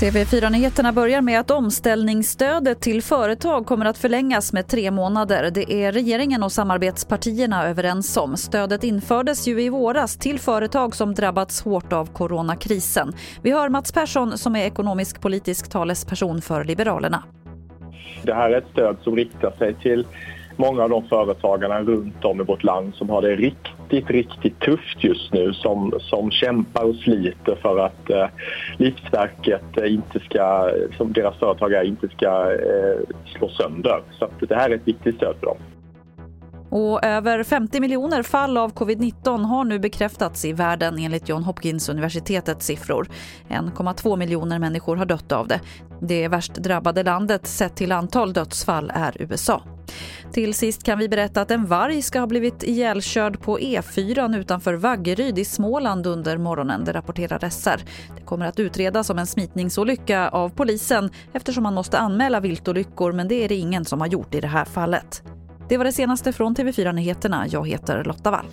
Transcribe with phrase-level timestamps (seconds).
[0.00, 5.50] TV4-nyheterna börjar med att omställningsstödet till företag kommer att förlängas med tre månader.
[5.50, 8.36] Det är regeringen och samarbetspartierna överens om.
[8.36, 13.12] Stödet infördes ju i våras till företag som drabbats hårt av coronakrisen.
[13.42, 17.24] Vi hör Mats Persson som är ekonomisk politisk talesperson för Liberalerna.
[18.22, 20.06] Det här är ett stöd som riktar sig till
[20.58, 25.04] många av de företagarna runt om i vårt land som har det riktigt, riktigt tufft
[25.04, 28.26] just nu som, som kämpar och sliter för att eh,
[28.76, 33.00] livsverket inte ska, som deras företag är, inte ska eh,
[33.36, 34.02] slå sönder.
[34.18, 35.56] Så att det här är ett viktigt stöd för dem.
[36.70, 41.88] Och över 50 miljoner fall av covid-19 har nu bekräftats i världen enligt John Hopkins
[41.88, 43.08] universitetets siffror.
[43.48, 45.60] 1,2 miljoner människor har dött av det.
[46.00, 49.62] Det värst drabbade landet sett till antal dödsfall är USA.
[50.32, 54.74] Till sist kan vi berätta att en varg ska ha blivit ihjälkörd på E4 utanför
[54.74, 57.80] Vaggeryd i Småland under morgonen, det rapporterar SR.
[58.16, 63.28] Det kommer att utredas som en smitningsolycka av polisen eftersom man måste anmäla viltolyckor men
[63.28, 65.22] det är det ingen som har gjort i det här fallet.
[65.68, 67.46] Det var det senaste från TV4 Nyheterna.
[67.46, 68.46] Jag heter Lotta Wall.